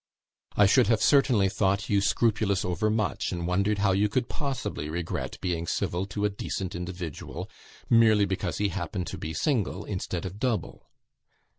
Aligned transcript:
I 0.57 0.65
should 0.65 0.87
have 0.87 0.99
certainly 0.99 1.47
thought 1.47 1.87
you 1.87 2.01
scrupulous 2.01 2.65
over 2.65 2.89
much, 2.89 3.31
and 3.31 3.45
wondered 3.45 3.77
how 3.77 3.91
you 3.91 4.09
could 4.09 4.29
possibly 4.29 4.89
regret 4.89 5.37
being 5.41 5.67
civil 5.67 6.07
to 6.07 6.25
a 6.25 6.29
decent 6.31 6.73
individual, 6.73 7.47
merely 7.87 8.25
because 8.25 8.57
he 8.57 8.69
happened 8.69 9.05
to 9.05 9.19
be 9.19 9.31
single, 9.35 9.85
instead 9.85 10.25
of 10.25 10.39
double. 10.39 10.89